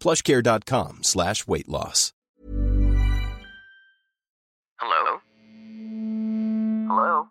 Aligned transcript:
plushcare.com 0.00 1.02
slash 1.02 1.46
weight 1.46 1.68
loss. 1.68 2.12
Hello? 4.78 5.20
Hello? 6.88 7.28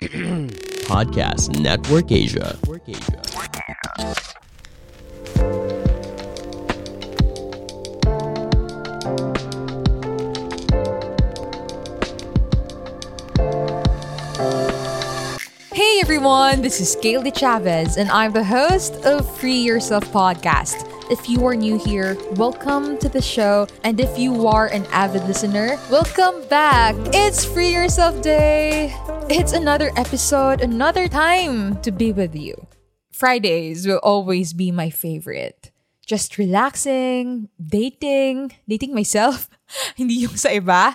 Podcast 0.88 1.58
Network 1.58 2.12
Asia. 2.12 2.56
Hey 15.72 16.00
everyone, 16.00 16.62
this 16.62 16.80
is 16.80 16.96
Gayle 17.00 17.22
de 17.22 17.30
Chavez, 17.30 17.96
and 17.96 18.10
I'm 18.10 18.32
the 18.32 18.44
host 18.44 18.94
of 19.04 19.38
Free 19.38 19.58
Yourself 19.58 20.04
podcast. 20.12 20.87
If 21.10 21.26
you 21.26 21.46
are 21.46 21.56
new 21.56 21.78
here, 21.78 22.18
welcome 22.32 22.98
to 22.98 23.08
the 23.08 23.22
show. 23.22 23.66
And 23.82 23.98
if 23.98 24.18
you 24.18 24.46
are 24.46 24.66
an 24.66 24.84
avid 24.92 25.24
listener, 25.24 25.80
welcome 25.90 26.46
back. 26.48 26.94
It's 27.14 27.46
Free 27.46 27.72
Yourself 27.72 28.20
Day. 28.20 28.94
It's 29.30 29.54
another 29.54 29.90
episode, 29.96 30.60
another 30.60 31.08
time 31.08 31.80
to 31.80 31.90
be 31.90 32.12
with 32.12 32.36
you. 32.36 32.66
Fridays 33.10 33.86
will 33.86 34.00
always 34.02 34.52
be 34.52 34.70
my 34.70 34.90
favorite. 34.90 35.72
Just 36.04 36.36
relaxing, 36.36 37.48
dating, 37.56 38.52
dating 38.68 38.94
myself, 38.94 39.48
hindi 39.96 40.28
yung 40.28 40.36
sa 40.36 40.50
iba. 40.50 40.94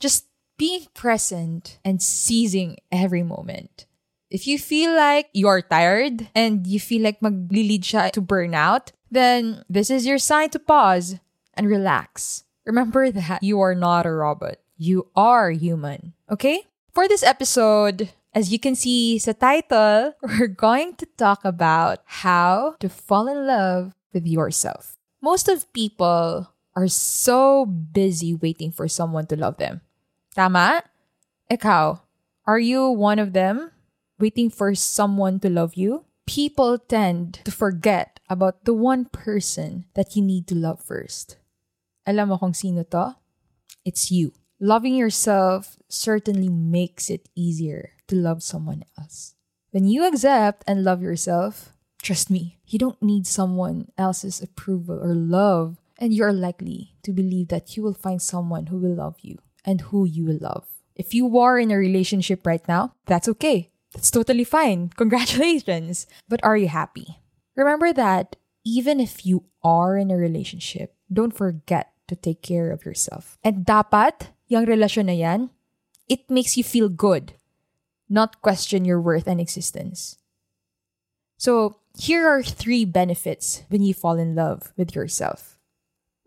Just 0.00 0.26
being 0.58 0.90
present 0.92 1.78
and 1.84 2.02
seizing 2.02 2.78
every 2.90 3.22
moment. 3.22 3.86
If 4.32 4.48
you 4.48 4.56
feel 4.56 4.96
like 4.96 5.28
you 5.36 5.44
are 5.52 5.60
tired 5.60 6.24
and 6.32 6.64
you 6.66 6.80
feel 6.80 7.04
like 7.04 7.20
maglilid 7.20 7.84
siya 7.84 8.08
to 8.16 8.24
burnout, 8.24 8.96
then 9.12 9.60
this 9.68 9.92
is 9.92 10.08
your 10.08 10.16
sign 10.16 10.48
to 10.56 10.58
pause 10.58 11.20
and 11.52 11.68
relax. 11.68 12.48
Remember 12.64 13.12
that 13.12 13.44
you 13.44 13.60
are 13.60 13.76
not 13.76 14.08
a 14.08 14.12
robot. 14.16 14.56
You 14.80 15.12
are 15.12 15.52
human. 15.52 16.16
Okay? 16.32 16.64
For 16.96 17.04
this 17.04 17.20
episode, 17.20 18.08
as 18.32 18.48
you 18.48 18.56
can 18.56 18.72
see 18.72 19.20
sa 19.20 19.36
title, 19.36 20.16
we're 20.24 20.48
going 20.48 20.96
to 20.96 21.06
talk 21.20 21.44
about 21.44 22.00
how 22.24 22.80
to 22.80 22.88
fall 22.88 23.28
in 23.28 23.44
love 23.44 23.92
with 24.16 24.24
yourself. 24.24 24.96
Most 25.20 25.44
of 25.44 25.68
people 25.76 26.48
are 26.72 26.88
so 26.88 27.68
busy 27.68 28.32
waiting 28.32 28.72
for 28.72 28.88
someone 28.88 29.28
to 29.28 29.36
love 29.36 29.60
them. 29.60 29.84
Tama? 30.32 30.88
Ikaw, 31.52 32.00
are 32.48 32.58
you 32.58 32.88
one 32.88 33.20
of 33.20 33.36
them? 33.36 33.71
Waiting 34.22 34.46
for 34.46 34.70
someone 34.72 35.42
to 35.42 35.50
love 35.50 35.74
you, 35.74 36.06
people 36.30 36.78
tend 36.78 37.42
to 37.42 37.50
forget 37.50 38.22
about 38.30 38.62
the 38.62 38.72
one 38.72 39.04
person 39.10 39.84
that 39.98 40.14
you 40.14 40.22
need 40.22 40.46
to 40.46 40.54
love 40.54 40.78
first. 40.78 41.34
Alam 42.06 42.30
mo 42.30 42.38
kung 42.38 42.54
sino 42.54 42.86
to? 42.86 43.18
It's 43.82 44.14
you. 44.14 44.30
Loving 44.62 44.94
yourself 44.94 45.74
certainly 45.90 46.46
makes 46.46 47.10
it 47.10 47.26
easier 47.34 47.98
to 48.06 48.14
love 48.14 48.46
someone 48.46 48.86
else. 48.94 49.34
When 49.74 49.90
you 49.90 50.06
accept 50.06 50.62
and 50.70 50.86
love 50.86 51.02
yourself, 51.02 51.74
trust 51.98 52.30
me, 52.30 52.62
you 52.70 52.78
don't 52.78 53.02
need 53.02 53.26
someone 53.26 53.90
else's 53.98 54.38
approval 54.38 55.02
or 55.02 55.18
love, 55.18 55.82
and 55.98 56.14
you're 56.14 56.32
likely 56.32 56.94
to 57.02 57.10
believe 57.10 57.48
that 57.48 57.74
you 57.74 57.82
will 57.82 57.98
find 57.98 58.22
someone 58.22 58.70
who 58.70 58.78
will 58.78 58.94
love 58.94 59.18
you 59.18 59.42
and 59.66 59.90
who 59.90 60.06
you 60.06 60.22
will 60.22 60.38
love. 60.38 60.70
If 60.94 61.10
you 61.10 61.26
are 61.42 61.58
in 61.58 61.74
a 61.74 61.76
relationship 61.76 62.46
right 62.46 62.62
now, 62.68 62.94
that's 63.06 63.26
okay. 63.26 63.71
That's 63.92 64.10
totally 64.10 64.44
fine. 64.44 64.90
Congratulations. 64.96 66.06
But 66.28 66.40
are 66.44 66.56
you 66.56 66.68
happy? 66.68 67.20
Remember 67.56 67.92
that 67.92 68.36
even 68.64 69.00
if 69.00 69.26
you 69.26 69.44
are 69.62 69.96
in 69.96 70.10
a 70.10 70.16
relationship, 70.16 70.94
don't 71.12 71.36
forget 71.36 71.92
to 72.08 72.16
take 72.16 72.42
care 72.42 72.70
of 72.70 72.84
yourself. 72.84 73.38
And 73.44 73.66
dapat, 73.66 74.32
yung 74.48 74.66
relasyon 74.66 75.06
na 75.06 75.16
yan, 75.16 75.50
it 76.08 76.28
makes 76.30 76.56
you 76.56 76.64
feel 76.64 76.88
good, 76.88 77.34
not 78.08 78.40
question 78.42 78.84
your 78.84 79.00
worth 79.00 79.26
and 79.26 79.40
existence. 79.40 80.18
So, 81.36 81.80
here 81.98 82.28
are 82.28 82.42
three 82.42 82.84
benefits 82.84 83.62
when 83.68 83.82
you 83.82 83.92
fall 83.92 84.16
in 84.16 84.34
love 84.34 84.72
with 84.76 84.94
yourself. 84.94 85.58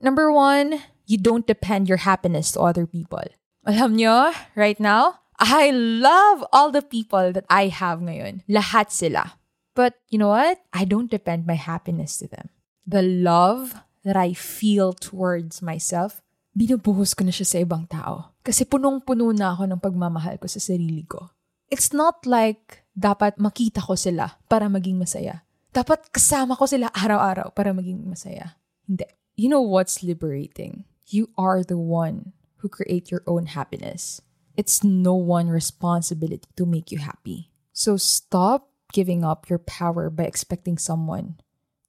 Number 0.01 0.31
one, 0.31 0.83
you 1.05 1.17
don't 1.17 1.47
depend 1.47 1.87
your 1.87 2.03
happiness 2.03 2.51
to 2.53 2.61
other 2.61 2.85
people. 2.85 3.23
Alam 3.65 3.95
nyo, 3.95 4.33
right 4.53 4.79
now, 4.79 5.24
I 5.40 5.72
love 5.72 6.47
all 6.56 6.72
the 6.72 6.84
people 6.85 7.35
that 7.35 7.44
I 7.51 7.68
have 7.68 8.00
ngayon. 8.00 8.47
Lahat 8.47 8.91
sila. 8.91 9.35
But 9.75 10.00
you 10.07 10.16
know 10.16 10.31
what? 10.31 10.63
I 10.72 10.88
don't 10.88 11.12
depend 11.12 11.44
my 11.44 11.59
happiness 11.59 12.16
to 12.23 12.28
them. 12.31 12.47
The 12.88 13.03
love 13.03 13.75
that 14.07 14.16
I 14.16 14.31
feel 14.31 14.96
towards 14.96 15.59
myself, 15.59 16.23
binubuhos 16.56 17.12
ko 17.12 17.28
na 17.28 17.35
siya 17.35 17.47
sa 17.50 17.57
ibang 17.59 17.90
tao. 17.91 18.31
Kasi 18.46 18.63
punong-puno 18.63 19.35
na 19.35 19.51
ako 19.51 19.68
ng 19.68 19.81
pagmamahal 19.84 20.40
ko 20.40 20.47
sa 20.47 20.63
sarili 20.63 21.03
ko. 21.03 21.34
It's 21.67 21.91
not 21.91 22.23
like 22.23 22.85
dapat 22.96 23.35
makita 23.41 23.84
ko 23.84 24.00
sila 24.00 24.40
para 24.47 24.72
maging 24.72 25.02
masaya. 25.02 25.44
Dapat 25.75 26.07
kasama 26.16 26.56
ko 26.56 26.63
sila 26.63 26.88
araw-araw 26.96 27.52
para 27.52 27.75
maging 27.75 28.07
masaya. 28.07 28.56
Hindi. 28.88 29.09
You 29.35 29.52
know 29.52 29.59
what's 29.59 30.00
liberating? 30.00 30.88
You 31.12 31.28
are 31.35 31.67
the 31.67 31.76
one 31.76 32.31
who 32.64 32.72
create 32.72 33.11
your 33.11 33.26
own 33.28 33.52
happiness. 33.52 34.23
It's 34.57 34.84
no 34.84 35.16
one's 35.16 35.52
responsibility 35.52 36.47
to 36.55 36.66
make 36.66 36.91
you 36.91 36.99
happy. 36.99 37.52
So 37.73 37.97
stop 37.97 38.69
giving 38.93 39.23
up 39.23 39.49
your 39.49 39.59
power 39.59 40.09
by 40.09 40.23
expecting 40.23 40.78
someone 40.78 41.35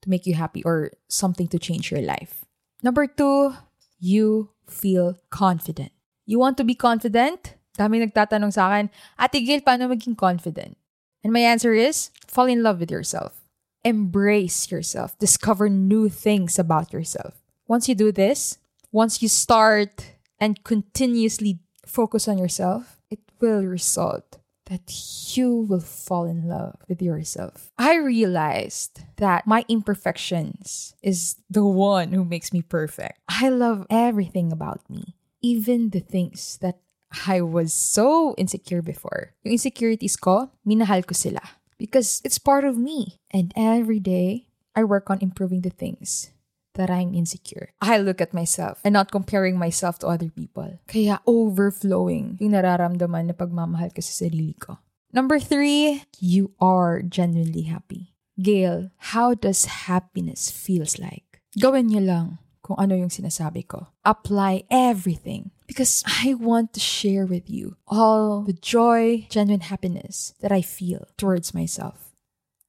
to 0.02 0.10
make 0.10 0.26
you 0.26 0.34
happy 0.34 0.62
or 0.64 0.92
something 1.08 1.46
to 1.48 1.58
change 1.58 1.90
your 1.90 2.02
life. 2.02 2.44
Number 2.82 3.06
two, 3.06 3.54
you 3.98 4.50
feel 4.68 5.18
confident. 5.30 5.92
You 6.26 6.38
want 6.38 6.56
to 6.58 6.64
be 6.64 6.74
confident? 6.74 7.54
Dami 7.78 8.02
nagtatanong 8.02 8.52
sa 8.52 8.72
akin, 8.72 8.90
Ate 9.20 9.44
Gil, 9.44 9.60
paano 9.60 9.86
maging 9.86 10.16
confident? 10.16 10.76
And 11.22 11.32
my 11.32 11.40
answer 11.40 11.74
is, 11.74 12.10
fall 12.26 12.46
in 12.46 12.62
love 12.62 12.80
with 12.80 12.90
yourself. 12.90 13.46
Embrace 13.84 14.70
yourself. 14.70 15.18
Discover 15.18 15.68
new 15.68 16.08
things 16.08 16.58
about 16.58 16.92
yourself. 16.92 17.38
Once 17.68 17.88
you 17.88 17.94
do 17.94 18.10
this, 18.10 18.58
once 18.90 19.22
you 19.22 19.28
start 19.28 20.18
and 20.40 20.62
continuously 20.64 21.60
focus 21.86 22.28
on 22.28 22.38
yourself, 22.38 23.00
it 23.10 23.20
will 23.40 23.62
result 23.62 24.38
that 24.66 24.90
you 25.36 25.54
will 25.54 25.80
fall 25.80 26.26
in 26.26 26.48
love 26.48 26.74
with 26.88 27.00
yourself. 27.00 27.70
I 27.78 27.96
realized 27.96 29.00
that 29.16 29.46
my 29.46 29.64
imperfections 29.68 30.94
is 31.02 31.36
the 31.48 31.64
one 31.64 32.12
who 32.12 32.24
makes 32.24 32.52
me 32.52 32.62
perfect. 32.62 33.20
I 33.28 33.48
love 33.48 33.86
everything 33.88 34.50
about 34.50 34.82
me, 34.90 35.14
even 35.40 35.90
the 35.90 36.00
things 36.00 36.58
that 36.60 36.78
I 37.26 37.40
was 37.40 37.72
so 37.72 38.34
insecure 38.36 38.82
before. 38.82 39.32
Yung 39.44 39.52
insecurities 39.54 40.16
ko, 40.16 40.50
minahal 40.66 41.06
ko 41.06 41.14
sila 41.14 41.42
because 41.78 42.20
it's 42.24 42.38
part 42.38 42.64
of 42.64 42.76
me. 42.76 43.20
And 43.30 43.52
every 43.56 44.00
day, 44.00 44.48
I 44.74 44.84
work 44.84 45.08
on 45.08 45.22
improving 45.22 45.62
the 45.62 45.70
things 45.70 46.30
that 46.76 46.92
I'm 46.92 47.12
insecure. 47.16 47.72
I 47.80 47.98
look 47.98 48.20
at 48.20 48.36
myself 48.36 48.80
and 48.84 48.92
not 48.92 49.10
comparing 49.10 49.58
myself 49.58 49.98
to 50.00 50.08
other 50.08 50.30
people. 50.30 50.78
Kaya 50.86 51.20
overflowing 51.26 52.38
yung 52.40 52.52
nararamdaman 52.54 53.32
na 53.32 53.34
pagmamahal 53.36 53.92
ko 53.92 54.00
sa 54.00 54.24
sarili 54.24 54.54
ko. 54.56 54.78
Number 55.12 55.40
three, 55.40 56.04
you 56.20 56.52
are 56.60 57.00
genuinely 57.00 57.66
happy. 57.72 58.12
Gail, 58.36 58.92
how 59.16 59.32
does 59.32 59.88
happiness 59.88 60.52
feels 60.52 61.00
like? 61.00 61.40
Gawin 61.56 61.88
niyo 61.88 62.04
lang 62.04 62.26
kung 62.60 62.76
ano 62.76 62.98
yung 62.98 63.08
sinasabi 63.08 63.64
ko. 63.64 63.88
Apply 64.04 64.68
everything 64.68 65.56
because 65.70 66.02
I 66.04 66.34
want 66.34 66.74
to 66.74 66.82
share 66.82 67.24
with 67.24 67.48
you 67.48 67.80
all 67.86 68.42
the 68.42 68.52
joy, 68.58 69.24
genuine 69.30 69.70
happiness 69.70 70.34
that 70.42 70.52
I 70.52 70.60
feel 70.60 71.08
towards 71.16 71.54
myself. 71.54 72.05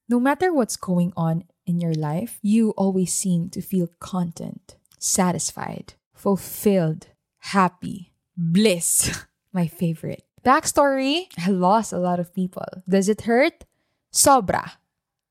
No 0.10 0.20
matter 0.20 0.54
what's 0.54 0.78
going 0.78 1.12
on 1.18 1.44
in 1.66 1.82
your 1.82 1.94
life, 1.94 2.40
you 2.42 2.72
always 2.78 3.14
seem 3.14 3.50
to 3.50 3.62
feel 3.62 3.90
content, 4.00 4.78
satisfied, 4.98 5.96
fulfilled, 6.14 7.08
happy, 7.40 8.14
bliss. 8.38 9.26
My 9.54 9.68
favorite. 9.68 10.24
Backstory 10.46 11.28
I 11.38 11.50
lost 11.50 11.92
a 11.92 12.00
lot 12.00 12.20
of 12.22 12.34
people. 12.34 12.64
Does 12.88 13.10
it 13.10 13.22
hurt? 13.22 13.66
Sobra. 14.14 14.80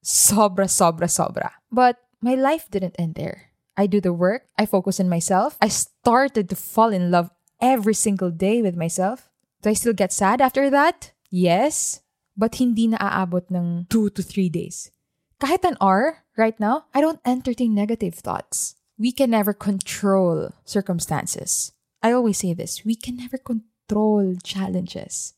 Sobra, 0.05 0.69
sobra, 0.69 1.09
sobra. 1.09 1.51
But 1.73 1.97
my 2.21 2.35
life 2.35 2.69
didn't 2.71 2.97
end 2.99 3.15
there. 3.15 3.53
I 3.79 3.87
do 3.87 4.01
the 4.01 4.13
work, 4.13 4.49
I 4.59 4.67
focus 4.67 5.01
on 5.01 5.09
myself. 5.09 5.57
I 5.61 5.69
started 5.69 6.49
to 6.51 6.57
fall 6.57 6.93
in 6.93 7.11
love 7.11 7.31
every 7.61 7.95
single 7.95 8.31
day 8.31 8.61
with 8.61 8.77
myself. 8.77 9.31
Do 9.63 9.71
I 9.71 9.75
still 9.75 9.93
get 9.93 10.13
sad 10.13 10.41
after 10.41 10.69
that? 10.69 11.13
Yes. 11.31 12.03
But 12.37 12.61
hindi 12.61 12.87
na 12.87 13.01
aabot 13.01 13.49
ng 13.49 13.89
two 13.89 14.13
to 14.13 14.23
three 14.23 14.49
days. 14.53 14.93
Kahit 15.41 15.65
an 15.65 15.77
hour, 15.81 16.25
right 16.37 16.59
now, 16.61 16.85
I 16.95 17.01
don't 17.01 17.21
entertain 17.25 17.75
negative 17.75 18.15
thoughts. 18.15 18.77
We 18.97 19.13
can 19.13 19.31
never 19.31 19.53
control 19.53 20.53
circumstances. 20.65 21.73
I 22.03 22.13
always 22.13 22.39
say 22.39 22.55
this 22.55 22.85
we 22.85 22.95
can 22.95 23.17
never 23.17 23.37
control 23.37 24.37
challenges, 24.45 25.35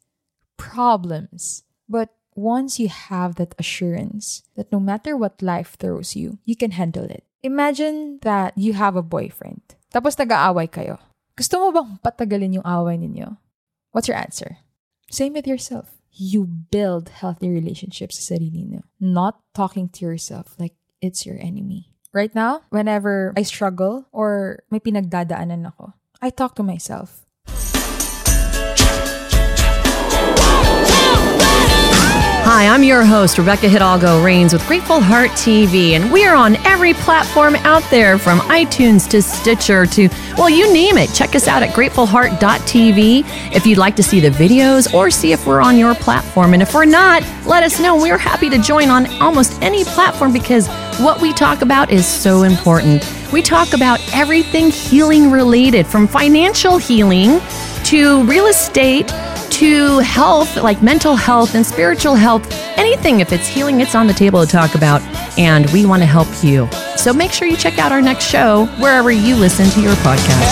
problems. 0.56 1.64
But 1.88 2.14
once 2.38 2.78
you 2.78 2.88
have 2.88 3.34
that 3.36 3.54
assurance 3.58 4.42
that 4.54 4.70
no 4.70 4.78
matter 4.78 5.16
what 5.16 5.42
life 5.42 5.74
throws 5.78 6.14
you, 6.14 6.38
you 6.44 6.54
can 6.54 6.72
handle 6.72 7.04
it. 7.04 7.24
Imagine 7.42 8.18
that 8.22 8.54
you 8.58 8.74
have 8.74 8.94
a 8.94 9.02
boyfriend. 9.02 9.62
Tapos 9.90 10.18
nag-aaway 10.18 10.70
kayo. 10.70 10.98
Gusto 11.34 11.58
mo 11.58 11.74
bang 11.74 11.98
patagalin 12.02 12.58
yung 12.58 12.66
away 12.66 12.98
ninyo? 12.98 13.38
What's 13.90 14.06
your 14.06 14.18
answer? 14.18 14.58
Same 15.10 15.34
with 15.34 15.46
yourself. 15.46 15.97
You 16.12 16.46
build 16.46 17.10
healthy 17.10 17.48
relationships 17.50 18.18
sa 18.18 18.34
sarili. 18.34 18.80
Not 18.98 19.40
talking 19.54 19.88
to 19.98 20.04
yourself 20.04 20.56
like 20.58 20.74
it's 21.00 21.26
your 21.26 21.38
enemy. 21.38 21.94
Right 22.12 22.34
now, 22.34 22.64
whenever 22.70 23.36
I 23.36 23.44
struggle 23.44 24.08
or 24.10 24.64
may 24.72 24.80
pinagdadaanan 24.80 25.68
ako, 25.68 25.92
I 26.24 26.30
talk 26.30 26.56
to 26.56 26.64
myself. 26.64 27.27
Hi, 32.58 32.66
I'm 32.66 32.82
your 32.82 33.04
host, 33.04 33.38
Rebecca 33.38 33.68
Hidalgo 33.68 34.20
Reigns 34.20 34.52
with 34.52 34.66
Grateful 34.66 34.98
Heart 34.98 35.30
TV, 35.30 35.92
and 35.92 36.10
we 36.10 36.24
are 36.24 36.34
on 36.34 36.56
every 36.66 36.92
platform 36.92 37.54
out 37.54 37.88
there 37.88 38.18
from 38.18 38.40
iTunes 38.40 39.08
to 39.10 39.22
Stitcher 39.22 39.86
to, 39.86 40.08
well, 40.36 40.50
you 40.50 40.72
name 40.72 40.98
it. 40.98 41.14
Check 41.14 41.36
us 41.36 41.46
out 41.46 41.62
at 41.62 41.72
gratefulheart.tv 41.72 43.54
if 43.54 43.64
you'd 43.64 43.78
like 43.78 43.94
to 43.94 44.02
see 44.02 44.18
the 44.18 44.30
videos 44.30 44.92
or 44.92 45.08
see 45.08 45.30
if 45.30 45.46
we're 45.46 45.60
on 45.60 45.78
your 45.78 45.94
platform. 45.94 46.52
And 46.52 46.60
if 46.60 46.74
we're 46.74 46.84
not, 46.84 47.22
let 47.46 47.62
us 47.62 47.78
know. 47.78 47.94
We're 47.94 48.18
happy 48.18 48.50
to 48.50 48.58
join 48.58 48.88
on 48.88 49.06
almost 49.20 49.62
any 49.62 49.84
platform 49.84 50.32
because 50.32 50.66
what 50.98 51.20
we 51.22 51.32
talk 51.32 51.62
about 51.62 51.92
is 51.92 52.04
so 52.04 52.42
important. 52.42 53.08
We 53.32 53.40
talk 53.40 53.72
about 53.72 54.00
everything 54.12 54.72
healing 54.72 55.30
related, 55.30 55.86
from 55.86 56.08
financial 56.08 56.76
healing 56.76 57.40
to 57.84 58.24
real 58.24 58.46
estate 58.46 59.12
to 59.58 59.98
health, 59.98 60.54
like 60.54 60.82
mental 60.86 61.16
health 61.16 61.56
and 61.56 61.66
spiritual 61.66 62.14
health, 62.14 62.46
anything, 62.78 63.18
if 63.18 63.32
it's 63.32 63.48
healing, 63.48 63.80
it's 63.80 63.96
on 63.96 64.06
the 64.06 64.14
table 64.14 64.38
to 64.38 64.46
talk 64.46 64.76
about, 64.76 65.02
and 65.36 65.66
we 65.74 65.84
want 65.84 66.00
to 66.00 66.06
help 66.06 66.28
you. 66.46 66.70
So 66.94 67.12
make 67.12 67.32
sure 67.32 67.48
you 67.48 67.56
check 67.56 67.76
out 67.78 67.90
our 67.90 68.00
next 68.00 68.30
show 68.30 68.66
wherever 68.78 69.10
you 69.10 69.34
listen 69.34 69.66
to 69.74 69.80
your 69.82 69.98
podcast. 70.06 70.46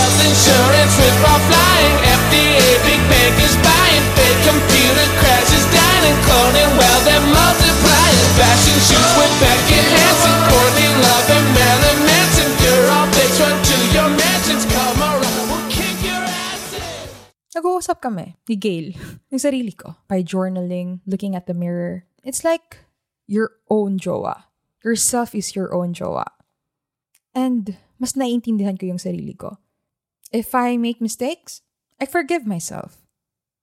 Nag-uusap 17.77 18.01
kami 18.01 18.33
ni 18.49 18.57
Gail, 18.57 18.97
ng 19.29 19.37
sarili 19.37 19.69
ko, 19.69 19.93
by 20.09 20.25
journaling, 20.25 20.97
looking 21.05 21.37
at 21.37 21.45
the 21.45 21.53
mirror. 21.53 22.09
It's 22.25 22.41
like 22.41 22.81
your 23.29 23.61
own 23.69 24.01
jowa. 24.01 24.49
Yourself 24.81 25.37
is 25.37 25.53
your 25.53 25.69
own 25.69 25.93
jowa. 25.93 26.25
And 27.37 27.77
mas 28.01 28.17
naiintindihan 28.17 28.81
ko 28.81 28.89
yung 28.89 28.97
sarili 28.97 29.37
ko. 29.37 29.61
If 30.33 30.57
I 30.57 30.81
make 30.81 30.97
mistakes, 30.97 31.61
I 32.01 32.09
forgive 32.09 32.49
myself. 32.49 33.05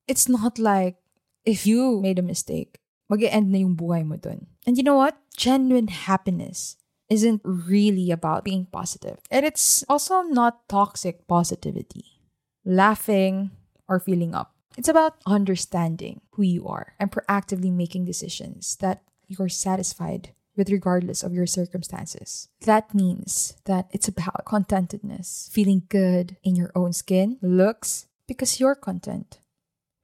It's 0.07 0.31
not 0.31 0.63
like 0.63 0.95
if 1.43 1.67
you 1.67 1.99
made 1.99 2.23
a 2.23 2.23
mistake, 2.23 2.79
mag-end 3.11 3.51
na 3.51 3.67
yung 3.67 3.75
buhay 3.75 4.07
mo 4.07 4.15
dun. 4.15 4.47
And 4.63 4.79
you 4.79 4.87
know 4.87 4.95
what? 4.95 5.19
Genuine 5.35 5.91
happiness 5.91 6.79
isn't 7.11 7.43
really 7.43 8.15
about 8.15 8.47
being 8.47 8.71
positive. 8.71 9.19
And 9.27 9.43
it's 9.43 9.83
also 9.91 10.23
not 10.23 10.71
toxic 10.71 11.27
positivity. 11.27 12.23
Laughing 12.63 13.51
or 13.89 14.01
feeling 14.01 14.35
up. 14.35 14.55
It's 14.77 14.89
about 14.89 15.17
understanding 15.27 16.21
who 16.33 16.43
you 16.43 16.67
are 16.67 16.95
and 16.99 17.13
proactively 17.13 17.73
making 17.73 18.05
decisions 18.05 18.77
that 18.77 19.03
you're 19.27 19.49
satisfied 19.49 20.31
with 20.57 20.71
regardless 20.71 21.23
of 21.23 21.33
your 21.33 21.47
circumstances. 21.47 22.49
That 22.63 22.95
means 22.95 23.57
that 23.65 23.89
it's 23.91 24.09
about 24.09 24.45
contentedness, 24.47 25.51
feeling 25.51 25.83
good 25.89 26.37
in 26.43 26.57
your 26.57 26.71
own 26.75 26.93
skin, 26.93 27.39
looks, 27.43 28.07
because 28.27 28.61
you're 28.61 28.75
content 28.75 29.39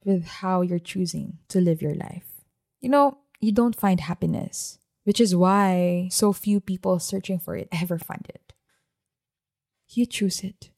with 0.03 0.25
how 0.25 0.61
you're 0.61 0.79
choosing 0.79 1.39
to 1.49 1.61
live 1.61 1.81
your 1.81 1.95
life. 1.95 2.41
You 2.79 2.89
know, 2.89 3.19
you 3.39 3.51
don't 3.51 3.75
find 3.75 3.99
happiness, 3.99 4.79
which 5.03 5.19
is 5.19 5.35
why 5.35 6.09
so 6.11 6.33
few 6.33 6.59
people 6.59 6.99
searching 6.99 7.39
for 7.39 7.55
it 7.55 7.67
ever 7.71 7.97
find 7.97 8.25
it. 8.29 8.53
You 9.89 10.05
choose 10.05 10.43
it. 10.43 10.69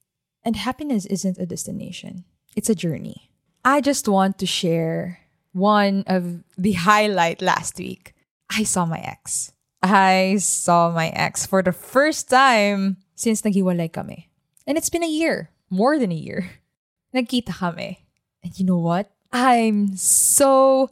And 0.44 0.56
happiness 0.56 1.06
isn't 1.06 1.38
a 1.38 1.46
destination, 1.46 2.26
it's 2.56 2.70
a 2.70 2.76
journey. 2.76 3.30
I 3.64 3.82
just 3.82 4.08
want 4.08 4.38
to 4.40 4.46
share 4.46 5.20
one 5.54 6.04
of 6.08 6.44
the 6.58 6.74
highlight 6.74 7.42
last 7.42 7.78
week. 7.78 8.14
I 8.50 8.64
saw 8.64 8.86
my 8.86 9.00
ex. 9.00 9.52
I 9.82 10.38
saw 10.40 10.92
my 10.92 11.10
ex 11.10 11.46
for 11.46 11.62
the 11.62 11.72
first 11.72 12.30
time 12.30 12.98
since 13.16 13.42
naghiwalay 13.42 13.92
kami. 13.92 14.30
And 14.68 14.78
it's 14.78 14.90
been 14.90 15.04
a 15.04 15.10
year, 15.10 15.52
more 15.70 16.00
than 16.00 16.12
a 16.12 16.18
year. 16.18 16.50
Nagkita 17.16 17.54
kami. 17.54 18.04
And 18.44 18.58
you 18.60 18.66
know 18.66 18.80
what? 18.80 19.12
I'm 19.32 19.96
so 19.98 20.90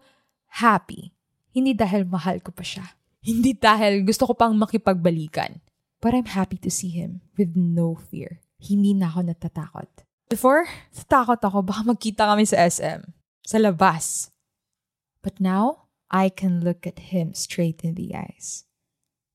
happy. 0.60 1.14
Hindi 1.52 1.76
dahil 1.76 2.08
mahal 2.08 2.40
ko 2.40 2.52
pa 2.52 2.64
siya. 2.64 2.84
Hindi 3.22 3.54
dahil 3.54 4.02
gusto 4.02 4.26
ko 4.26 4.34
pang 4.34 4.56
makipagbalikan. 4.58 5.62
But 6.02 6.18
I'm 6.18 6.26
happy 6.26 6.58
to 6.66 6.72
see 6.74 6.90
him 6.90 7.22
with 7.38 7.54
no 7.54 7.94
fear. 7.94 8.42
Hindi 8.58 8.98
na 8.98 9.14
ako 9.14 9.30
natatakot. 9.30 9.90
Before, 10.32 10.64
tatakot 10.96 11.44
ako 11.44 11.60
baka 11.60 11.84
magkita 11.84 12.24
kami 12.24 12.48
sa 12.48 12.64
SM. 12.64 13.04
Sa 13.44 13.60
labas. 13.60 14.32
But 15.20 15.44
now, 15.44 15.92
I 16.08 16.32
can 16.32 16.64
look 16.64 16.88
at 16.88 17.12
him 17.12 17.36
straight 17.36 17.84
in 17.84 18.00
the 18.00 18.16
eyes. 18.16 18.64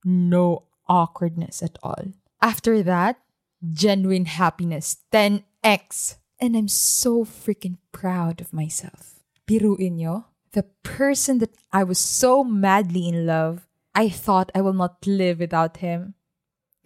No 0.08 0.72
awkwardness 0.88 1.60
at 1.60 1.76
all. 1.84 2.16
After 2.40 2.80
that, 2.80 3.20
genuine 3.60 4.24
happiness 4.24 5.04
10x. 5.12 6.16
And 6.40 6.56
I'm 6.56 6.72
so 6.72 7.28
freaking 7.28 7.76
proud 7.92 8.40
of 8.40 8.56
myself. 8.56 9.20
Biruin 9.44 10.00
nyo, 10.00 10.32
the 10.56 10.64
person 10.80 11.44
that 11.44 11.52
I 11.76 11.84
was 11.84 12.00
so 12.00 12.40
madly 12.40 13.04
in 13.04 13.28
love, 13.28 13.68
I 13.92 14.08
thought 14.08 14.52
I 14.56 14.64
will 14.64 14.76
not 14.76 15.04
live 15.04 15.44
without 15.44 15.84
him. 15.84 16.16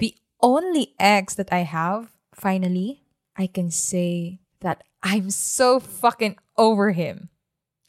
The 0.03 0.19
only 0.43 0.99
ex 0.99 1.39
that 1.39 1.55
I 1.55 1.63
have, 1.63 2.11
finally, 2.35 3.07
I 3.41 3.49
can 3.49 3.73
say 3.73 4.45
that 4.61 4.85
I'm 5.01 5.33
so 5.33 5.81
fucking 5.81 6.37
over 6.61 6.93
him. 6.93 7.33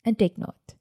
And 0.08 0.16
take 0.18 0.40
note, 0.40 0.80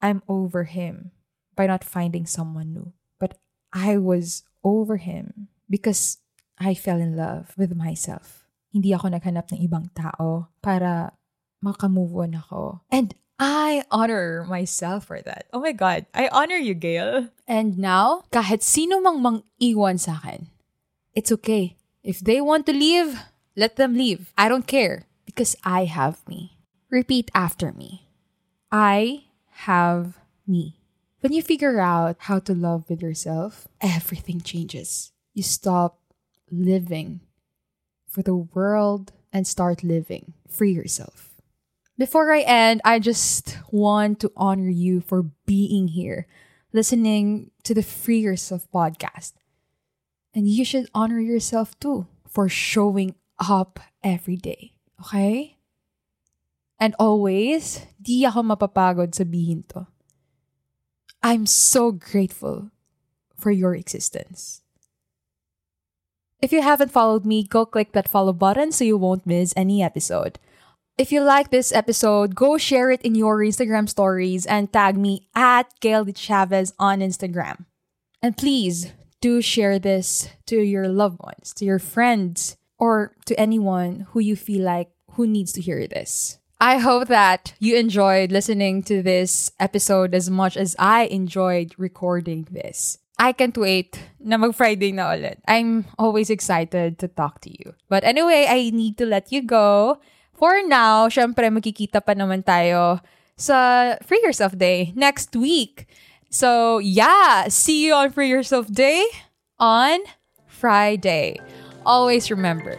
I'm 0.00 0.24
over 0.24 0.64
him 0.64 1.12
by 1.54 1.68
not 1.68 1.84
finding 1.84 2.24
someone 2.24 2.72
new. 2.72 2.96
But 3.20 3.36
I 3.76 4.00
was 4.00 4.42
over 4.64 4.96
him 4.96 5.52
because 5.68 6.16
I 6.56 6.72
fell 6.72 6.96
in 6.96 7.14
love 7.14 7.52
with 7.60 7.76
myself. 7.76 8.48
Hindi 8.72 8.96
ako 8.96 9.12
naghanap 9.12 9.52
ng 9.52 9.60
ibang 9.68 9.92
tao 9.92 10.48
para 10.64 11.12
makamove 11.60 12.16
on 12.24 12.40
ako. 12.40 12.80
And 12.88 13.12
I 13.36 13.84
honor 13.92 14.48
myself 14.48 15.12
for 15.12 15.20
that. 15.20 15.44
Oh 15.52 15.60
my 15.60 15.76
God. 15.76 16.08
I 16.16 16.32
honor 16.32 16.56
you, 16.56 16.72
Gayle. 16.72 17.28
And 17.44 17.76
now, 17.76 18.24
kahit 18.32 18.64
sino 18.64 18.96
mang 19.04 19.20
mang-iwan 19.20 20.00
sa 20.00 20.16
akin, 20.24 20.48
it's 21.12 21.30
okay. 21.32 21.76
If 22.00 22.24
they 22.24 22.40
want 22.40 22.64
to 22.64 22.72
leave, 22.72 23.20
let 23.60 23.76
them 23.76 23.92
leave. 23.92 24.32
I 24.38 24.48
don't 24.48 24.66
care 24.66 25.04
because 25.26 25.54
I 25.62 25.84
have 25.84 26.26
me. 26.26 26.56
Repeat 26.88 27.30
after 27.34 27.72
me. 27.72 28.08
I 28.72 29.24
have 29.68 30.18
me. 30.46 30.80
When 31.20 31.34
you 31.34 31.42
figure 31.42 31.78
out 31.78 32.16
how 32.20 32.38
to 32.40 32.54
love 32.54 32.88
with 32.88 33.02
yourself, 33.02 33.68
everything 33.82 34.40
changes. 34.40 35.12
You 35.34 35.42
stop 35.42 36.00
living 36.50 37.20
for 38.08 38.22
the 38.22 38.34
world 38.34 39.12
and 39.30 39.46
start 39.46 39.84
living 39.84 40.32
for 40.48 40.64
yourself. 40.64 41.28
Before 41.98 42.32
I 42.32 42.40
end, 42.40 42.80
I 42.82 42.98
just 42.98 43.58
want 43.70 44.20
to 44.20 44.32
honor 44.38 44.70
you 44.70 45.02
for 45.02 45.28
being 45.44 45.88
here, 45.88 46.26
listening 46.72 47.50
to 47.64 47.74
the 47.74 47.82
Free 47.82 48.20
Yourself 48.20 48.66
podcast. 48.72 49.34
And 50.32 50.48
you 50.48 50.64
should 50.64 50.88
honor 50.94 51.20
yourself 51.20 51.78
too 51.78 52.06
for 52.26 52.48
showing 52.48 53.16
up 53.40 53.80
every 54.04 54.36
day. 54.36 54.74
Okay? 55.00 55.56
And 56.78 56.94
always, 56.98 57.84
di 58.00 58.24
ako 58.24 58.42
mapapagod 58.42 59.12
sabihin 59.12 59.68
to. 59.72 59.88
I'm 61.22 61.44
so 61.44 61.92
grateful 61.92 62.70
for 63.36 63.50
your 63.50 63.74
existence. 63.74 64.62
If 66.40 66.52
you 66.52 66.62
haven't 66.62 66.92
followed 66.92 67.26
me, 67.26 67.44
go 67.44 67.66
click 67.66 67.92
that 67.92 68.08
follow 68.08 68.32
button 68.32 68.72
so 68.72 68.84
you 68.84 68.96
won't 68.96 69.26
miss 69.28 69.52
any 69.56 69.82
episode. 69.82 70.38
If 70.96 71.12
you 71.12 71.20
like 71.20 71.50
this 71.50 71.72
episode, 71.72 72.34
go 72.34 72.56
share 72.56 72.90
it 72.90 73.02
in 73.02 73.14
your 73.14 73.38
Instagram 73.38 73.88
stories 73.88 74.44
and 74.46 74.72
tag 74.72 74.96
me 74.96 75.28
at 75.34 75.68
Gayle 75.80 76.08
Chavez 76.12 76.72
on 76.78 77.00
Instagram. 77.00 77.64
And 78.22 78.36
please 78.36 78.92
do 79.20 79.40
share 79.40 79.78
this 79.78 80.28
to 80.46 80.60
your 80.60 80.88
loved 80.88 81.20
ones, 81.20 81.52
to 81.54 81.64
your 81.64 81.78
friends, 81.78 82.56
or 82.80 83.14
to 83.28 83.38
anyone 83.38 84.08
who 84.10 84.18
you 84.18 84.34
feel 84.34 84.64
like 84.64 84.90
who 85.14 85.28
needs 85.28 85.52
to 85.52 85.60
hear 85.60 85.86
this. 85.86 86.40
I 86.60 86.76
hope 86.76 87.08
that 87.08 87.54
you 87.60 87.76
enjoyed 87.76 88.32
listening 88.32 88.82
to 88.84 89.02
this 89.02 89.52
episode 89.60 90.14
as 90.14 90.28
much 90.28 90.56
as 90.56 90.76
I 90.78 91.04
enjoyed 91.04 91.72
recording 91.78 92.48
this. 92.50 92.98
I 93.20 93.32
can't 93.32 93.56
wait 93.56 94.00
na 94.16 94.36
mag-Friday 94.36 94.92
na 94.92 95.12
ulit. 95.12 95.44
I'm 95.48 95.84
always 96.00 96.28
excited 96.28 96.98
to 97.00 97.08
talk 97.08 97.40
to 97.44 97.52
you. 97.52 97.76
But 97.88 98.04
anyway, 98.04 98.48
I 98.48 98.72
need 98.72 98.96
to 98.98 99.04
let 99.04 99.32
you 99.32 99.44
go. 99.44 100.00
For 100.32 100.64
now, 100.64 101.08
syempre 101.12 101.52
magkikita 101.52 102.00
pa 102.00 102.16
naman 102.16 102.44
tayo 102.44 103.04
sa 103.36 103.96
Free 104.00 104.24
Yourself 104.24 104.56
Day 104.56 104.96
next 104.96 105.36
week. 105.36 105.84
So 106.32 106.80
yeah, 106.80 107.48
see 107.52 107.84
you 107.84 107.92
on 107.92 108.08
Free 108.12 108.32
Yourself 108.32 108.72
Day 108.72 109.04
on 109.60 110.00
Friday. 110.48 111.36
Always 111.86 112.30
remember, 112.30 112.78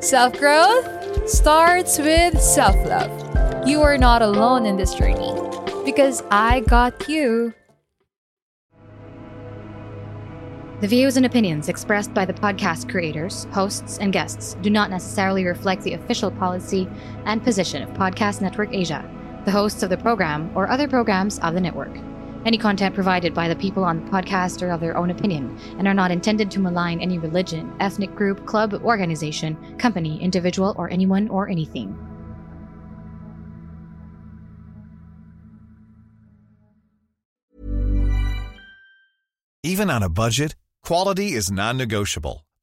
self-growth 0.00 1.28
starts 1.28 1.98
with 1.98 2.38
self-love. 2.40 3.66
You 3.66 3.80
are 3.80 3.96
not 3.96 4.20
alone 4.20 4.66
in 4.66 4.76
this 4.76 4.94
journey 4.94 5.32
because 5.84 6.22
I 6.30 6.60
got 6.60 7.08
you. 7.08 7.54
The 10.80 10.88
views 10.88 11.16
and 11.16 11.24
opinions 11.24 11.70
expressed 11.70 12.12
by 12.12 12.26
the 12.26 12.34
podcast 12.34 12.90
creators, 12.90 13.44
hosts, 13.52 13.96
and 13.98 14.12
guests 14.12 14.54
do 14.60 14.68
not 14.68 14.90
necessarily 14.90 15.46
reflect 15.46 15.82
the 15.82 15.94
official 15.94 16.30
policy 16.30 16.86
and 17.24 17.42
position 17.42 17.82
of 17.82 17.88
Podcast 17.90 18.42
Network 18.42 18.74
Asia, 18.74 19.08
the 19.46 19.50
hosts 19.50 19.82
of 19.82 19.88
the 19.88 19.96
program, 19.96 20.50
or 20.54 20.68
other 20.68 20.86
programs 20.86 21.38
of 21.38 21.54
the 21.54 21.60
network. 21.60 21.96
Any 22.44 22.58
content 22.58 22.94
provided 22.94 23.32
by 23.32 23.48
the 23.48 23.56
people 23.56 23.84
on 23.84 24.04
the 24.04 24.10
podcast 24.10 24.60
are 24.60 24.70
of 24.70 24.80
their 24.80 24.98
own 24.98 25.10
opinion 25.10 25.58
and 25.78 25.88
are 25.88 25.94
not 25.94 26.10
intended 26.10 26.50
to 26.50 26.60
malign 26.60 27.00
any 27.00 27.18
religion, 27.18 27.74
ethnic 27.80 28.14
group, 28.14 28.44
club, 28.44 28.74
organization, 28.74 29.78
company, 29.78 30.22
individual, 30.22 30.74
or 30.76 30.90
anyone 30.90 31.28
or 31.28 31.48
anything. 31.48 31.96
Even 39.62 39.88
on 39.88 40.02
a 40.02 40.10
budget, 40.10 40.54
quality 40.82 41.32
is 41.32 41.50
non-negotiable. 41.50 42.43